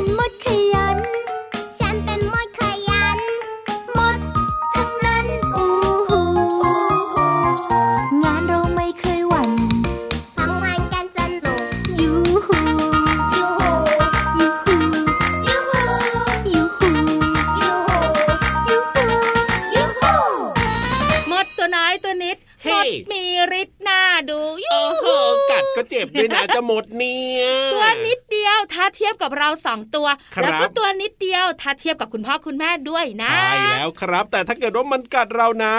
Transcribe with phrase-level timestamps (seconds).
[0.00, 0.96] เป็นมดขยัน
[1.78, 3.18] ฉันเป็นมดขยัน
[3.96, 4.20] มด
[4.74, 5.64] ทั้งนั้นอู
[6.10, 6.22] ฮู
[8.22, 9.50] งานเราไม่เคยหวั่น
[10.38, 11.60] ทำงานกันสนุก
[12.00, 12.12] ยู
[12.46, 12.58] ฮู
[13.34, 13.70] ยูฮู
[14.38, 14.76] ยูฮู
[15.46, 15.82] ยูฮู
[16.52, 16.90] ยูฮู
[17.60, 18.02] ยูฮู
[18.68, 19.04] ยูฮู
[19.74, 20.12] ยูฮู
[21.30, 23.22] มดตัวน้อยตัวนิดเฮ้มดมี
[23.60, 25.06] ฤทธิ์น่าดูยูโอ้โห
[25.50, 26.84] กัดก็เจ็บด้วยนะจะหมด
[29.10, 35.74] ยบกับเราสองตัวครับแล้วก็ตัวนิดเดียว ถ้าเทียบกับคุณพ่อคุณแม่ด้วยนะ ใช่แล้วครับ แต่ถ้าเกิดว่ามันกัดเรานะ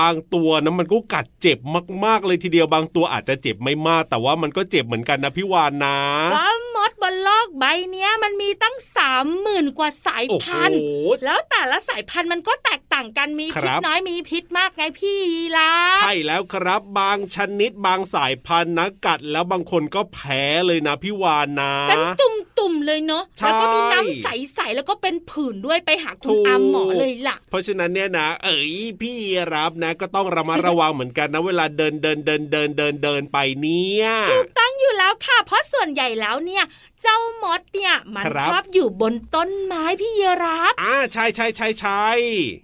[0.00, 1.58] บางตัวนะมันก็กัดเจ็บ
[2.04, 5.96] มากๆเลยทีเดียวบางตัวอาจจะเจ็บไม่มาก แต่ว่ามันก็เจ็บเหมือนกันนะพี่วานนะ
[6.34, 10.80] ก็มดบนโลกใบเนี้ยมันมีตั้งสามหมื่นกว่าสายโอ้โหพันธุ์
[11.24, 15.70] แล้วแต่ละสายพันธุ์มันก็แตกต่างกันมีคพิรัษบน้อยมีพิษมากไงพี่ยีรา
[16.02, 22.34] ใช่แล้วครับบางชนิดบางสายพันธุ์นะกัดแล้วบางคนก็แพ้เลยนะพี่วานนะเป็นตุ่ม
[22.78, 29.16] ๆเลยเนาะใช่แล้วก็มีน้ำใสๆแล้วก็เป็นผื่นด้วยไปหาคุถูณกอาหมอเลยล่ะ เพราะฉะนั้นเนี่ยนะ เอ๋ยพี่
[29.54, 36.64] รับนะ ก็ต้องระมัดระวังเหมือนกันนะเวลาเดินเดินเดินเดินเดินเดินไปเนี่ยถูกต้องอยู่แล้วค่ะ เพราะส่วนใหญ่แล้วเนี่ย
[37.02, 42.06] เจ้ามดเนี่ยมันครับชอบอยู่บนต้นไม้พี่เยรับอ่าใช่ใช่ใช่ใช่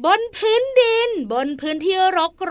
[0.06, 1.97] บนพื้นดิน บนพื้นที่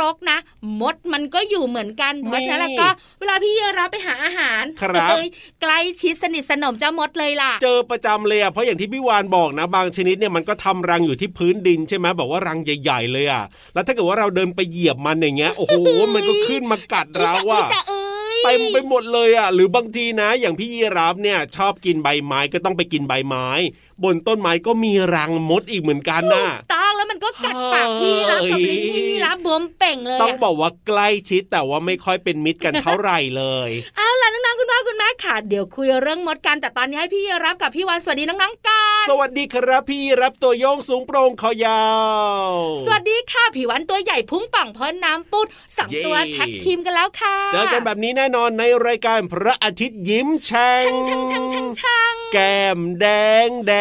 [0.01, 0.37] รกๆนะ
[0.81, 2.87] มดมันก็อยู่เหมือนกัน เพราะฉะนั้นแล้วก็
[3.19, 5.27] เวลาพี่เยรับไปหาอาหารครับเอ้ย
[5.61, 13.43] ใกล้ชิดสนิทสนมเจ้ามดเลยล่ะ เจอประจำเลยอะเพราะอย่างที่พี่วานบอกนะ บางชนิดเนี่ยมันก็ทำรังอยู่ที่พื้นดินใช่ไหมแบบว่ารังใหญ่ๆเลยอะ
[13.73, 15.75] แล้วถ้าเกิดว่าเราเดินไปเหยียบมันอย่างเงี้ยโอ้โห
[16.13, 23.47] มันก็ขึ้นมากัดเราอะจะเอ้ยเต็มไปหมดเลยอะหรือบางทีนะ อย่างพี่ยีราฟเนี่ยชอบกินใบไม้ก็ต้องไปกินใบไม้
[24.03, 26.86] บนต้นไม้ก็มีรังมดอีกเหมือนกันถูนะกต้
[27.17, 41.85] มันก็กัดปากพี่รับกับลิ้นพี่รับบวมเป่งเลยต้องอะบอกว่าใกล้ชิดแต่ว่าไม่ค่อยเป็นมิตรกันเท่าไหร่เลยเอาล่ะน้องๆคุณพ่อคุณแม่ค่ะเดี๋ยวคุยเรื่องมดกันแต่ตอนนี้ให้พี่รับกับพี่วันสวัสดีน้องๆกันสวัสดีครับพี่รับตัวโยงสูงโปร่งคอยา
[42.49, 42.51] ว
[42.85, 53.05] สวัสดีค่ะพี่วันตัวใหญ่พุ่งป่องพ้นน้ำปุดสองเย้ตัวแท็กทีมกันแล้วค่ะเจอกันแบบนี้แน่นอนในรายการพระอาทิตย์ยิ้มแฉ่งช่างช่างช่างช่างช่างแก้มแด
[53.47, 53.73] งแด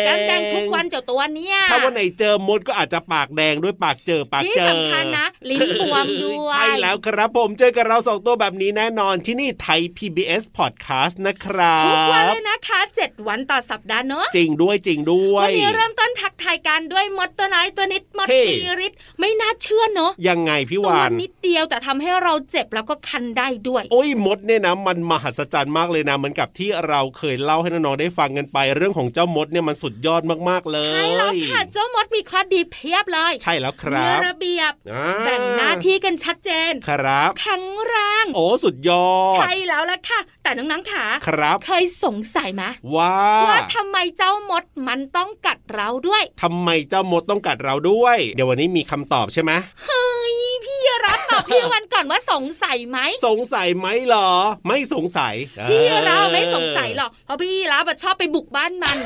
[0.00, 42.62] งแก้มแดงทุกวันเจ้าตัวเนี้ยถ้าวันไหนเจอมดก็อาจจะปากแดงด้วยปากเจอปากที่เจอสำคัญนะลิ้นบวมด้วยใช่แล้วครับผมเจอกับเราสองตัวแบบนี้แน่นอนที่นี่ไทย PBS Podcast นะครับทุกวันเลยนะคะเจ็ดวันต่อสัปดาห์เนอะจริงด้วยจริงด้วยวันนี้เริ่มต้นทั กทายกันด้วยมดตัวน้อยตัวนิดมดเฮ้มีฤทธิ์ไม่น่าเชื่อเนอะยังไงพี่ตัววานนิดเดียวแต่ทำให้เราเจ็บแล้วก็คันได้ด้วย โอ้ยมดเนี่ยนะมันมหัศจรรย์มากเลยนะเหมือนกับที่เราเคยเล่าให้น้องๆได้ฟังกันไป เรื่องของเจ้ามดเนี่ยมันสุดยอดมากๆเลยใช่แล้วค่ะเจ้ามดมีข้อดีเพียบเลย ใช่แล้วคมีรับระเบียบอ่าแบ่งหน้าที่กันชัดเจนครับแข็งแรงโอ้สุดยอดใช่แล้วล่ะค่ะ แต่น้องๆขาครับ เคยสงสัยไหม
[42.94, 43.14] ว่า
[43.46, 49.52] ว่าทำไมเจ้ามดมันต้องกัดเราด้วยทำไมเจ้ามดต้องกัดเราด้วย เดี๋ยววันนี้มีคำตอบใช่ไหม
[49.86, 54.30] เฮ้ยพี่รับตบอกพี่วันก่อนว่าสงสัยไหมสงสัยไหมเหรอ
[54.68, 55.34] ไม่สงสัย
[55.70, 58.98] พี่เราไม่สงสัยหรอกเพราะพี่รับชอบไปบุกบ้านมัน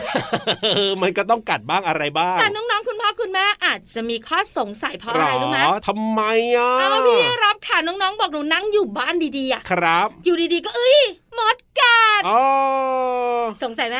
[0.64, 6.20] เออมันก็ต้องกัดบ้างอะไรบ้างแต่น้องๆคุณพ่อคุณแม่อาจจะมีข้อสงสัยเพราะอะไรรู้ไหมหทำไม
[6.56, 11.00] อะเอาพี่รับค่ะน้องๆบอกหนูนั่งอยู่บ้านดีๆอะครับ อยู่ดีๆก็เอ้ย
[11.38, 11.91] มดกั
[12.22, 12.40] ดอ๋อ
[13.62, 13.98] สงสัยไหม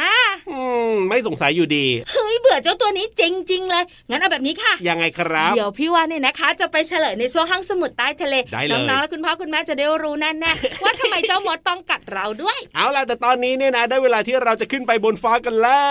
[0.51, 0.61] อื
[0.91, 3.23] มไม่สงสัยอยู่ดีเฮ้ยเบื่อเจ้าตัวนี้จ
[3.53, 15.83] ริง ๆ เลย งั้นเอาแบบนี้ค่ะ ยังไงครับ เดี๋ยวพี่วานเนี่ยนะคะ จะไปเฉลยในช่วงห้องสมุดใต้ทะเลได้เลยน้องๆและคุณพ่อคุณแม่จะได้รู้แน่ๆว่าทำไมเจ้ามดต้องกัดเราด้วย เอาล่ะแต่ตอนนี้เนี่ยนะ ได้เวลาที่เราจะขึ้นไปบนฟ้ากันแล้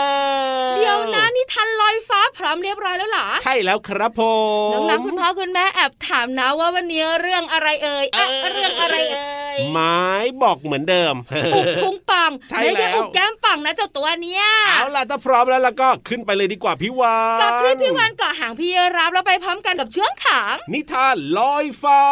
[0.72, 4.22] ว เดี๋ยวนะนี่ทันลอยฟ้าพร้อมเรียบร้อยแล้วเหรอใช่แล้วครับผ
[4.68, 10.00] มน้องๆคุณพ่อคุณแม่แอบถามนะว่าวันนี้เรื่องอะไรเอ่ยอะเรื่องอะไรเอ่ยไม้
[10.44, 11.14] บอกเหมือนเดิม
[11.56, 22.04] อุกพุงปังใช่ไม่ได้แล้วอุกแก้มปังนะเจ้าตัวเนี้ยเอาล่ะถ้าพร้อมแล้วแล้วก็ขึ้นไปเลยดีกว่าพี่วานกับคลิปพี่วานเกาะหางพี่รับแล้วไปพร้อมกันกับช่วงขางนิทานลอยฟ้า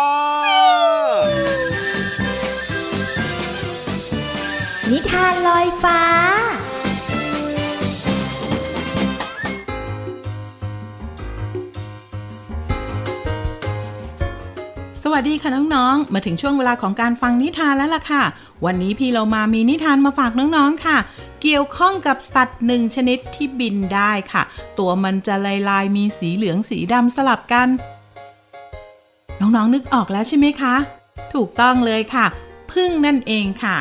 [4.91, 5.99] นิทานลอยฟ้า
[15.13, 18.23] วัสดีค่ะน้องๆ มาถึงช่วงเวลาของการฟังนิทานแล้วล่ะค่ะ
[18.65, 20.97] วันนี้พี่เรามามีนิทานมาฝากน้องๆค่ะ
[21.41, 24.43] เกี่ยวข้องกับสัตว์หนึ่งชนิดที่บินได้ค่ะ
[24.79, 27.67] ตัวมันจะลายลายมีสีเหลืองสีดำสลับกัน
[29.41, 30.75] น้องๆนึกออกแล้วใช่ไหมคะ
[31.33, 32.25] ถูกต้องเลยค่ะ
[32.71, 33.77] พึ่งนั่นเองค่ะ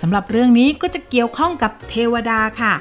[0.00, 2.72] สำหรับเรื่องนี้ก็จะเกี่ยวข้องกับเทวดาค่ะ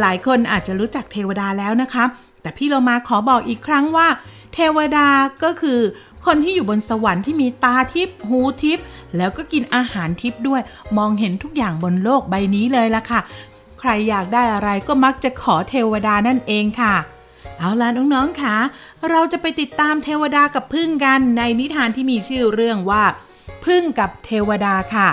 [0.00, 2.04] หลายคนอาจจะรู้จักเทวดาแล้วนะคะ
[2.42, 4.08] แต่พี่เรามาขอบอกอีกครั้งว่า
[4.54, 5.08] เทวดา
[5.44, 5.80] ก็คือ
[6.26, 8.84] คนที่อยู่บนสวรรค์ที่มีตาทิพย์หูทิพย์
[9.16, 10.60] แล้วก็กินอาหารทิพย์ด้วย
[10.98, 13.20] มองเห็นทุกอย่างบนโลกใบนี้เลยล่ะค่ะ
[13.80, 16.94] ใครอยากได้อะไรก็มักจะขอเทวดานั่นเองค่ะ
[17.58, 18.56] เอาล่ะน้องๆค่ะ
[19.10, 23.02] เราจะไปติดตามเทวดากับพึ่งกันในนิทานที่มีชื่อเรื่องว่า
[23.64, 25.08] พึ่งกับเทวดาค่ะ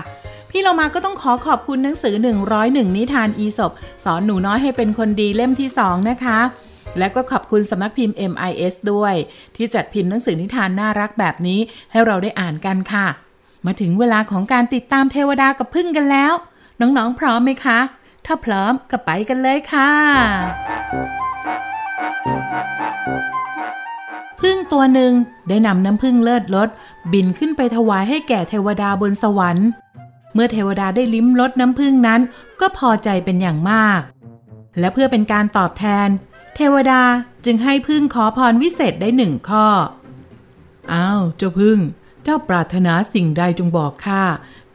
[0.50, 2.16] พี่เรามาก็ต้องขอขอบคุณหนังสือ
[2.56, 3.72] 101 นิทานอีสบ
[4.04, 6.40] สอนหนูน้อยให้เป็นคนดีเล่มที่ 2 นะคะ
[6.98, 9.16] และก็ขอบคุณสำนักพิมพ์ MIS ด้วย
[9.56, 11.60] ที่จัดพิมพ์หนังสือนิทานน่ารักแบบนี้
[11.92, 13.08] ให้เราได้อ่านกันค่ะ
[13.66, 16.34] มาถึงเวลาของการติดตามเทวดากับพึ่งกันแล้ว
[16.82, 17.80] น้องๆพร้อมไหมคะ
[18.26, 19.92] ถ้าพร้อมก็ไปกันเลยค่ะ
[24.42, 25.12] พึ่งตัวหนึ่ง
[25.50, 26.70] ได้นำน้ำพึ่งเลิศรส
[27.14, 29.68] บินขึ้นไปถวายให้แก่เทวดาบนสวรรค์
[30.34, 32.22] เมื่อเทวดาได้ลิ้มรสน้ำพึ่งนั้น
[32.62, 34.02] ก็พอใจเป็นอย่างมาก
[34.80, 36.10] และเพื่อเป็นการตอบแทน
[36.56, 37.02] เทวดา
[37.46, 39.68] จึงให้พึ่งขอพรวิเศษได้หนึ่งข้อ
[40.94, 41.80] อ้าว เจ้าพึ่ง
[42.24, 44.24] เจ้าปรารถนาสิ่งใดจงบอกข้า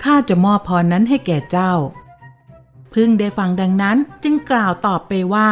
[0.03, 1.73] ข้าจะมอบพรนั้นให้แก่เจ้า
[2.95, 5.51] พึ่งได้ฟังดังนั้นจึงกล่าวตอบไปว่า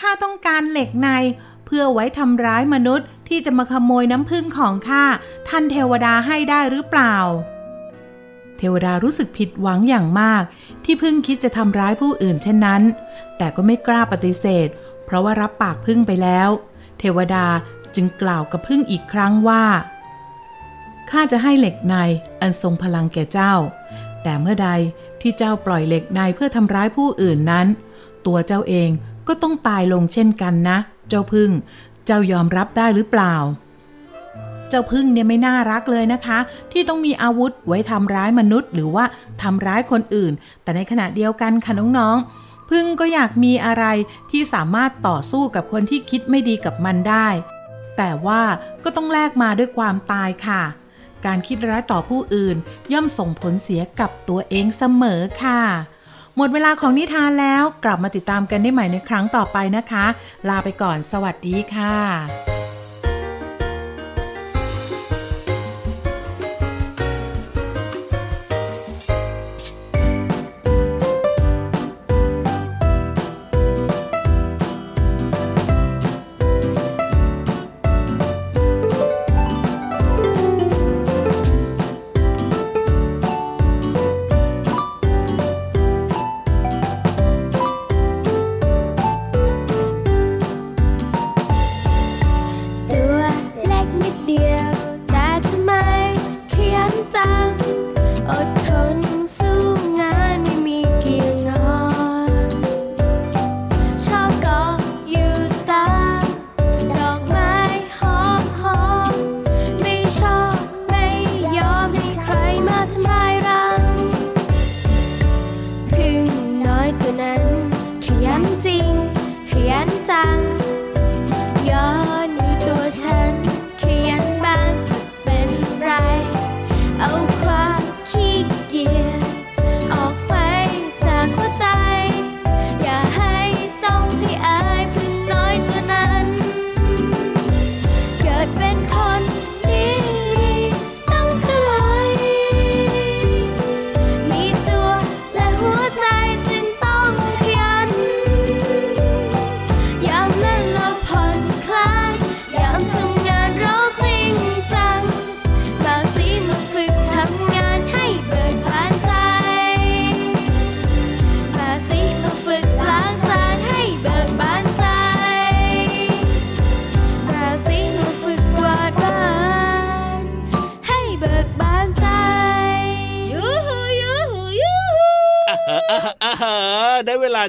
[0.00, 1.08] ข้าต้องการเหล็กใน
[1.66, 5.04] เพื่อไว้ทำร้ายมนุษย์ที่จะมาขโมยน้ำพึ่งของข้า
[5.48, 7.16] ท่านเทวดาให้ได้หรือเปล่า
[8.58, 10.42] เทวดารู้สึกผิดหวังอย่างมาก
[10.84, 12.82] ที่พึ่งคิดจะทำร้ายผู้อื่นเช่นนั้น
[13.36, 14.68] แต่ก็ไม่กล้าปฏิเสธ
[15.10, 16.48] เพราะว่ารับปากพึ่งไปแล้ว
[16.98, 17.46] เทวดา
[17.94, 19.64] จึงกล่าวกับพึ่งอีกครั้งว่า
[21.10, 21.96] ข้าจะให้เหล็กใน
[22.40, 23.52] อันทรงพลังแก่เจ้า
[24.22, 24.70] แต่เมื่อใด
[25.20, 27.66] ที่เจ้าปล่อยเหล็กในเพื่อทำร้ายผู้อื่นนั้น
[28.26, 28.90] ตัวเจ้าเอง
[29.28, 30.78] ก็ต้องตายลงเช่นกันนะ
[31.08, 31.50] เจ้าพึ่ง
[32.06, 33.34] เจ้ายอมรับได้หรือเปล่า
[34.68, 36.38] เจ้าพึ่งเนี่ยไม่น่ารักเลยนะคะ
[36.72, 39.04] ที่ต้องมีอาวุธไว้ทำร้ายมนุษย์ หรือว่า
[39.42, 43.84] ทำร้ายคนอื่น แต่ในขณะเดียวกันค่ะน้องๆ พึ่งก็อยากมีอะไร
[44.30, 47.28] ที่สามารถต่อสู้กับคนที่คิดไม่ดีกับมันได้
[47.96, 48.42] แต่ว่า
[48.84, 50.62] ก็ต้องแลกมาด้วยความตายค่ะ
[51.26, 52.56] การคิดร้ายต่อผู้อื่น
[52.92, 55.62] ย่อมส่งผลเสียกับตัวเองเสมอค่ะ
[56.36, 60.06] หมดเวลาของนิทานแล้วกลับมาติดตามกันได้ใหม่ในครั้งต่อไปนะคะ
[60.48, 62.59] ลาไปก่อนสวัสดีค่ะ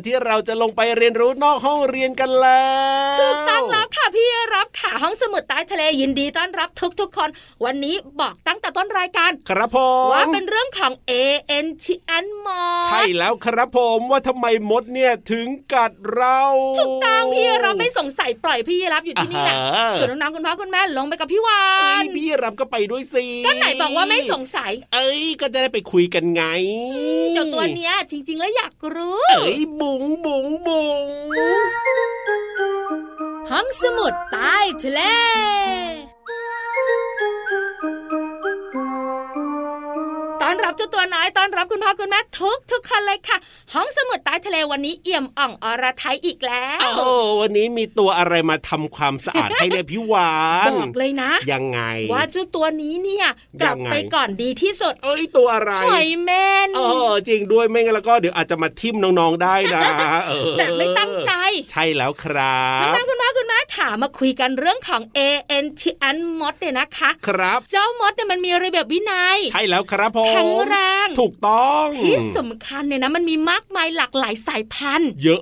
[0.06, 2.66] ที่เราจะลงไปเรียนรู้นอกห้องเรียนกันแล้
[3.16, 7.30] วถูกต้องแล้วค่ะพี่รับค่ะห้องสมุดใต้ทะเลยินดีต้อนรับทุกๆคน
[7.66, 9.78] วันนี้บอกตั้งแต่ต้นรายการ ครับผ
[10.08, 11.14] มว่าเป็นเรื่องของ A
[11.66, 11.86] N T
[12.24, 16.40] N มอใช่แล้วครับผมว่าทำไมมดเนี่ยถึงกัดเรา
[16.80, 26.44] ถูกต้องพี่รับไม่สงสัยปล่อยพี่รับอยู่ที่นี่แหละอ่าฮะส่วนน้องๆคุณพ่อคุณแม่ลงไปกับพี่วาเอ้นยพี่รับก็ไปด้วยสิก็ไหนบอกว่าไม่สงสัย เอ้ยก็จะได้ไปคุยกันไง
[27.34, 31.08] เจ้าตัวเนี้ยจริง ๆ แล้วอยากรู้เอ้ยบุ๋งบุ๋งบุ๋ง
[33.50, 35.02] ห้องสมุดใต้ทะเล
[40.72, 43.38] รับเจ้าตัวน้อยตอนรับคุณพ่อคุณแม่ทุกทุกคนเลยค่ะ
[43.74, 47.10] ห้องสมุดใต้ทะเลวันนี้เอี่ยมอ่องอรไทยอีกแล้วโอ้
[47.42, 50.34] วันนี้มีตัวอะไรมาทำความสะอาดให้เนี่ยพี่วา
[50.70, 51.82] นบอกเลยนะ ยังไง
[52.14, 53.28] ว่าเจ้าตัวนี้เนี่ย
[53.62, 59.84] กลับยังไงไปก่อนดีที่สุด เอ้ยตัวอะไรหอยเม่นเออจริงด้วยไม่งั้นแล้วก็เดี๋ยวอาจจะมาทิ่มน้องๆได้นะ
[60.28, 61.32] เออแบบไม่ตั้งใจ
[61.72, 63.21] ใช่แล้วครับน้องๆคุณพ่อคุณแม่
[63.76, 65.20] ขามาคุยกันเรื่องของ A
[65.64, 65.82] N T
[66.16, 70.76] N มดเนี่ยนะคะ ครับ เจ้ามดเนี่ยมันมีระเบียบวินัย ใช่แล้วครับผมแข็งแร
[71.06, 75.42] ง ถูกต้องที่สำคัญเนี่ยนะมันมีมากมายหลากหลายสายพันธุ์ เยอะ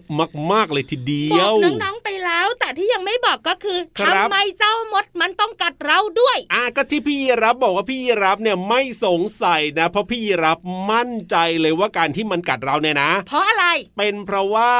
[0.51, 10.57] มากๆเลยทีเดีบยอวกน้องๆไปแล้ว แต่ที่ยังไม่บอกก็คือครับทำไมเจ้ามดมันต้องกัดเราด้วย อะก็ที่พี่ยีรับบอกว่าพี่ยีรับเนี่ยไม่สงสัยนะ เพราะพี่ยีรับ
[10.91, 13.65] มั่นใจเลยว่าการที่มันกัดเราเนี่ยนะ เพราะอะไร
[13.97, 14.73] เป็นเพราะว่า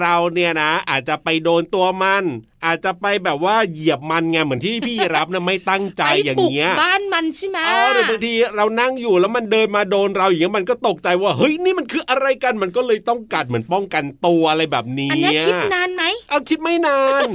[0.00, 2.24] เราเนี่ยนะอาจจะไปโดนตัวมัน
[2.64, 17.26] อาจจะไปแบบว่าเหยียบมันไงเหมือนที่พี่ยีรับนะไม่ตั้งใจไปอย่างบุกเงี้ยบ้านมันใช่ไหมอ๋อหรือบางทีเรานั่งอยู่แล้วมันเดินมาโดนเราอย่างเงี้ยมันก็ตกใจว่าเฮ้ยนี่มันคืออะไรกันมันก็เลยต้องกัดเหมือนป้องกันตัวอะไรแบบนี้อันเนี้ยคิดนานไหมเอาคิดไม่นาน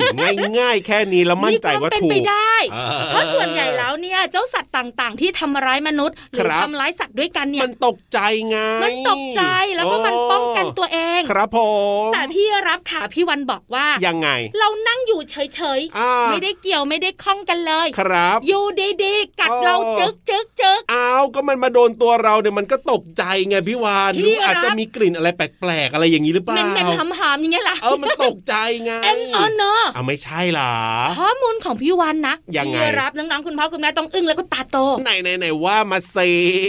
[0.59, 8.19] ง่ายๆแค่นี้แล้วมั่นใจว่าเป็นถูไปกได้เออเพราะส่วนใหญ่แล้วเนี่ยเจ้าสัตว์ต่างๆ ที่ทำร้ายมนุษย์หรือครับทำร้ายสัตว์ด้วยกันเนี่ยมันตกใจ
[8.49, 9.43] ไงมันตกใจ
[9.75, 11.59] แล้วก็มันป้องกันตัวเอง ครับผ
[12.01, 14.29] มแต่พี่รับขาพี่วันบอกว่ายังไง
[14.59, 18.63] เรานั่งอยู่เฉยอ่าๆไม่ได้เกี่ยวไม่ได้คล้องกันเลย ครับ อยู่
[19.03, 28.53] ดีๆกัดอ๋อเราจึกจึกจึกอ้าวก็มันมาโดนตัวเราเนี่ยมันก็ตกใจไงพี่วานพี่หรืออาจรับจะมีกลิ่นอะไรแปลกๆอะไรอย่างนี้หรือเปล่าเหม็นๆหำๆอย่างเงี้ยล่ะเออมันตกใจ
[28.85, 30.71] ไงเอ็นอเนอะเอาไม่ใช่ล่ะ
[31.19, 36.17] ข้อมูลของพี่วันนะยังไงพี่รับน้องๆคุณพ่อคุณแม่ต้องอึ้งแล้วก็ตาโตไหนไหนไหนว่ามาเซ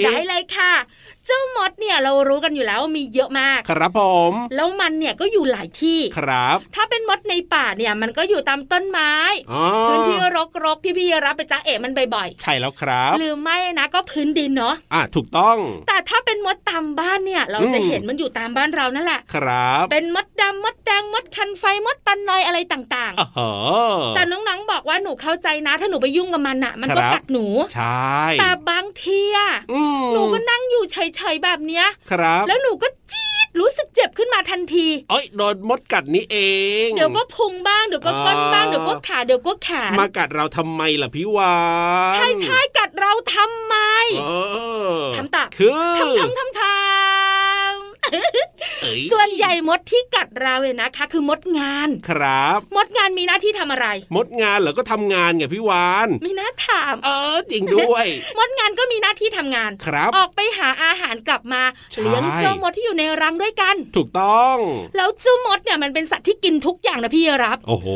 [0.04, 0.72] ได้เลยค่ะ
[1.28, 9.12] เจ้ามดเนี่ยเรารู้กันอยู่แล้วว่ามีเยอะมาก ครับผม แล้วมันเนี่ยก็อยู่หลายที่ครับ ถ้าเป็นมดในป่าเนี่ยมันก็อยู่ตามต้นไม้
[9.52, 10.18] อ๋อพื้นที่
[10.64, 15.56] รกๆที่พี่รับไปจ้าเอ๋มันบ่อยใช่แล้วครับๆหรือไม่นะก็พื้นดินเนาะอะถูกต้อง
[15.88, 30.96] แต่ถ้าเป็นมดตามบ้านเนี่ยเราจะอืมเห็นมันอยู่ตามบ้านเรานั่นแหละครับ เป็นมดดำมดแดงมดคันไฟมดตันนอยอะไรต่างอ๋อๆแต่น้องๆบอกว่าหนูเข้าใจนะ ถ้าหนูไปยุ่งกับมันอะมันก็ครับกัดหนู ใช่ แต่บางทีอะอืมหนูก็นั่งอยู่เฉ
[31.32, 36.36] ยๆแบบเนี้ยครับ แล้วหนูก็จี๊ดรู้สึกเจ็บขึ้นมาทันทีเอ้ยโดนมดกัดนี่เอ
[36.86, 41.56] ง เดี๋ยวก็พุงบ้างเดี๋ยวก็ก้นบ้างอ่าเดี๋ยวก็ขาเดี๋ยวก็แขนมากัดเราทำไมล่ะพี่วา
[42.10, 43.76] นใช่ใช่กัดเราทำไม
[44.20, 44.24] เอ
[44.98, 47.67] อทำตาคือทำทำทำทำเอ้ย
[49.12, 53.86] ส่วนใหญ่มดที่กัดเราเนี่ยนะคะ คือมดงานครับ มดงานมีหน้าที่ทำอะไร
[54.16, 58.06] มดงานเหรอก็ทำงานไงพี่วานมีหน้าถาม เออจริงด้วย
[58.38, 61.62] มดงานก็มีหน้าที่ทำงานครับ ออกไปหาอาหารกลับมา
[61.92, 64.56] ใช่เลี้ยงเจ้ามดที่อยู่ในรังด้วยกัน ถูกต้อง
[64.96, 67.88] แล้วเจ้ามดเนี่ยมันเป็นสัตว์ที่กินทุกอย่างนะพี่รับ โอ้โห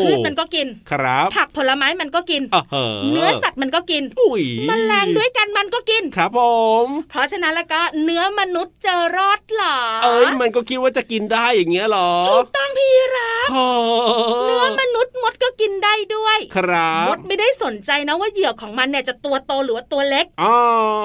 [0.00, 6.40] พืชมันก็กินครับ ผักผลไม้มันก็กินเออเหอะเนื้อสัตว์มันก็กินอุ้ยมแมลงด้วยกันมันก็กินครับผ
[6.84, 20.54] ม เพราะฉะนั้นแล้วก็เนื้อมนุษย์จะรอดเหรอ เอ้ยมันก็คิดว่าจะกินได้อย่างเงี้ยเหรอ ถูกต้องพี่รับเฮ้อเนื้อมนุษย์มดก็กินได้ด้วย ครับมดไม่ได้สนใจนะว่าเหยื่อของมันเนี่ยจะตัวโตหรือว่าตัวเล็กอ๋อ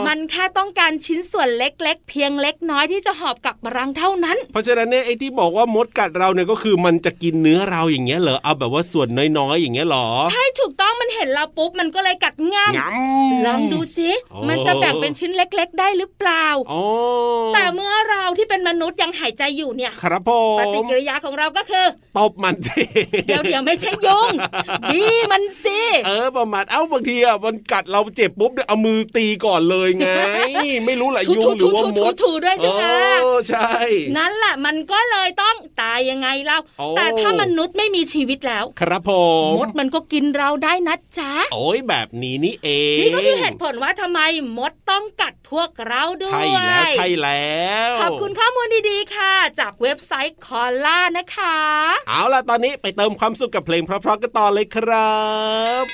[0.08, 9.08] มันแค่ต้องการชิ้นส่วนเล็กๆ เพียงเล็กน้อยที่จะหอบกลับมารังเท่านั้น เพราะฉะนั้นเนี่ยไอ้ที่บอกว่ามดกัดเราเนี่ยก็คือมันจะกินเนื้อเราอย่างเงี้ยเหรอเอาแบบว่าส่วน
[9.38, 16.84] น้อยๆอย่างเงี้ยเหรอ ใช่ถูกต้องมันเห็นเราปุ๊บมันก็เลยกัดง่ามงำลองดูสิโอ้มันจะแบ่งเป็นชิ้นเล็ก ๆ ได้หรือเปล่าอ๋อ
[17.54, 21.86] แต่เมื่อเราที่เป็นมนุษย์ยังหายใจอยู่เนี่ยครับผปมฏิกิริยาของเราก็คือ
[22.18, 22.84] ตบมันสิ
[23.28, 24.30] เดี๋ยวเดี๋ยวไม่ใช่ยุง
[24.94, 30.10] ดีมันสิเออประมาณเอ้าบางทีอะมันกัดเราเจ็บปุ๊บเนี่ยเอามือตีก่อนเลยไง
[30.86, 32.84] ไม่รู้แหละถูยุงหรือว่าถูมถูดถูด้วยใช่ไหม
[33.22, 33.72] เออใช่
[34.18, 39.12] นั่นแหละมันก็เลยต้องตายยังไงเล่าโอ้แต่ถ้ามนุษย์ไม่มีชีวิตแล้ว ครับผ
[39.48, 44.20] มมดมันก็กินเราได้นะจ๊ะโอ้ยแบบนี้นี่เองนี่ก็คือเหตุผลว่าทำไม
[44.58, 47.58] มดต้องกัดพ วกเราด้วย ใช่แล้วใช่แล้
[47.90, 51.58] ว ขอบคุณข้อมูลดีๆค่ะ จากเว็บไซต์คอล่านะคะ
[52.10, 55.18] เอาล่ะตอนนี้ไปเติมความสุขกับเพลงเพราะๆกันต่อเลยครั
[55.84, 55.86] บ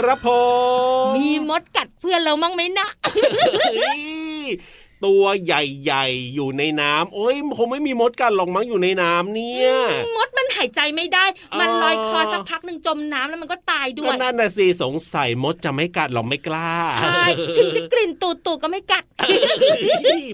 [0.00, 0.28] ครับผ
[1.02, 2.88] ม มีมดกัดเพื่อนเรามั่งไหมนะ
[3.76, 4.04] เฮ้ย
[5.06, 9.70] ตัวใหญ่ๆ อยู่ในน้ำโอ้ยคงไม่มีมดกันหรอกมั้งอยู่ในน้ำเนี่ย
[10.16, 11.24] มดมันหายใจไม่ได้
[11.60, 16.70] มันอ๋อลอยคอสักพักหนึ่งจมน้ำแล้วมันก็ตายด้ก็วยนั่นน่ะสิสงสัยมดจะไม่กัดหรอกไม่กล้า
[17.02, 17.22] ใช่
[17.56, 19.04] ถึงจะกลิ่นตูดตูดก็ไม่กัด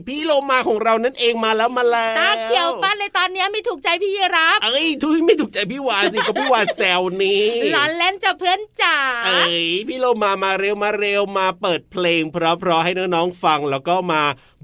[0.07, 12.37] พี่โลมาของเรานั่นเองมาแล้วมาแล้วตาเขียวปั้นเลยตอนเนี้ยไม่ถูกใจพี่ยีรับเอ้ยทุยไม่ถูกใจพี่วานสิก็พี่วานแซวนี้หลอนเล่นจะเพื่อนจ๋าเอ้ยพี่โลมามาเร็วมาเร็วมาเปิดเพลง เพ
[12.67, 14.23] ราะๆให้น้องๆฟังแล้วก็มา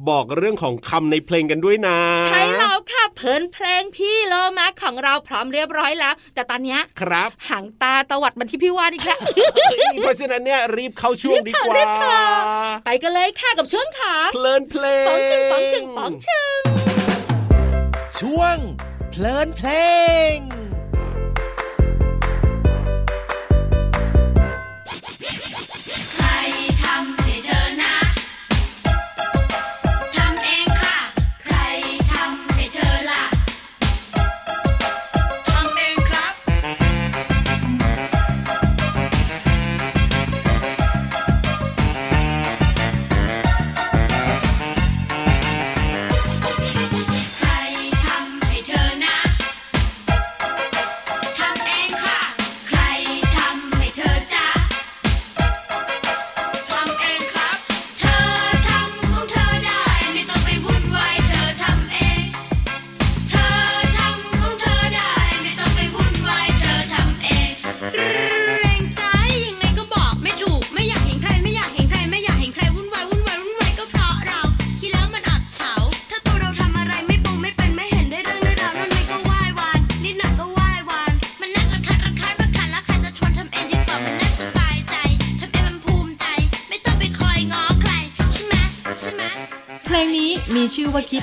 [0.08, 9.20] บอกเรื่องของคำในเพลงกันด้วยนะ ใช่แล้วค่ะเพลินเพลงพี่โลมาของเราพร้อมเรียบร้อยแล้ว แต่ตอนเนี้ยครับหางตาตวัดมันที่พี่วานอีกแล้ว
[10.00, 12.20] เพราะฉะนั้นเนี่ยรีบเข้าช่วงดีกว่ารีบค่ะ
[12.86, 16.60] ไปกันเลยค่ะกับช่วงขาเพลินเพลงป๋องชึงป๋องชึงป๋องชึง
[18.20, 18.56] ช่วง
[19.10, 19.68] เพลินเพล
[20.34, 20.61] ง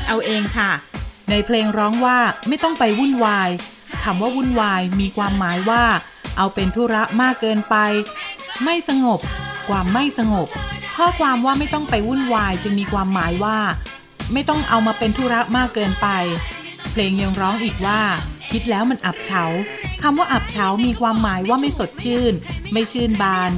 [0.10, 0.72] เอาเองค่ะ
[1.30, 2.18] ในเพลงร้องว่า
[2.48, 3.50] ไม่ต้องไปวุ่นวาย
[4.04, 5.84] คำว่าวุ่นวายมีความหมายว่า
[6.38, 7.76] เอาเป็นธุระมากเกินไป
[8.64, 9.20] ไม่สงบ
[9.68, 10.48] ความไม่สงบ
[10.98, 13.58] ข้อความว่าไม่ต้องไปวุ่นวายจึงมีความหมายว่า
[14.34, 16.08] ไม่ต้องเอามาเป็นธุระมากเกินไป
[16.92, 18.02] เพลงยังร้องอีกว่า
[18.52, 19.44] คิดแล้วมันอับเฉา
[20.02, 22.34] คำว่าอับเฉามีความหมายว่าไม่สดชื่น
[22.72, 23.52] ไม่ชื่นบาน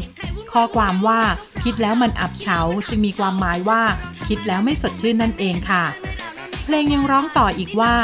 [0.52, 1.22] ข้อความว่า
[1.64, 2.60] คิดแล้วมันอับเฉา
[2.90, 3.82] จึงมีความหมายว่า
[4.28, 5.84] คิดแล้วไม่สดชื่นนั่นเองค่ะ
[6.64, 7.96] เพลงยังร้องต่ออีกว่า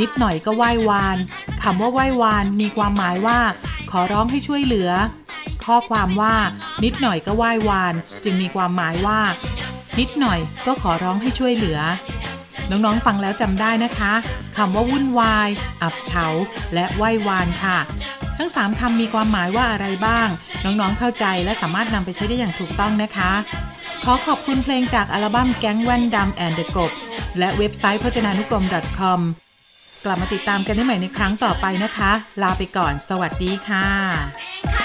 [0.00, 1.16] นิดหน่อยก็ไหว้วาน
[1.62, 3.38] คำว่าไหว้วานมีความหมายว่า
[3.90, 4.90] ขอร้องให้ช่วยเหลือ
[5.64, 6.34] ข้อความว่า
[6.84, 7.94] นิดหน่อยก็ไหว้วาน
[8.24, 9.20] จึงมีความหมายว่า
[9.98, 11.78] นิดหน่อยก็ขอร้องให้ช่วยเหลือ
[12.70, 14.12] น้องๆฟังแล้วจำได้นะคะ
[14.56, 15.48] คำว่าวุ่นวาย
[15.82, 16.26] อับเฉา
[16.74, 17.78] และไหว้วานค่ะ
[18.38, 20.28] ทั้ง 3คำมีความหมายว่าอะไรบ้าง
[20.64, 23.32] น้องๆเข้าใจและสามารถนำไปใช้ได้อย่างถูกต้องนะคะ
[24.04, 26.90] ขอขอบคุณเพลงจากอัลบั้มแก๊งแว่นดำแอนเดอะกบ
[27.38, 28.64] และเว็บไซต์พจนานุกรม
[28.98, 29.20] .com
[30.04, 32.10] กลับมาติดตามกันได้ใหม่ในครั้งต่อไปนะคะ
[32.42, 34.77] ลาไปก่อน สวัสดีค่ะ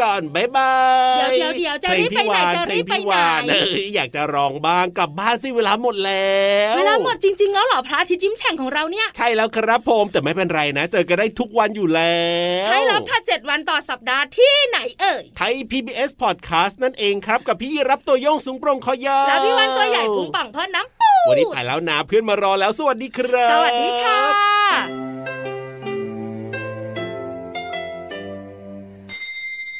[0.00, 0.72] ก่อนบายบา
[1.14, 6.40] ยเดี๋ยวเดี๋ยวเดี๋ยวจะรีบไปไหนจะรีบไปไหนเพลงที่วานเอ้ยอยากจะร้องบ้างกลับบ้านสิเวลาหมดแล้
[6.72, 12.20] วเวลาหมดจริงๆแล้วเหรอพระอาทิตย์ยิ้มแฉ่งของเราเนี่ย ใช่แล้วครับผมแต่ไม่เป็นไรนะ เจอกันได้ทุกวันอยู่แล้
[12.62, 24.20] ว ใช่แล้วค่ะเจ็ดวันต่อสัปดาห์ที่ไหนเอ่ยไทย PBS Podcast นั่นเองครับกับพี่รับตัวโยงสูงโปร่งคอยาวแล้วพี่วันตัวใหญ่พุงป่องเพราะน้ำปูวันนี้ไปแล้วนะเพื่อนมารอแล้วสวัสดีครับ สวัสดีค่ะ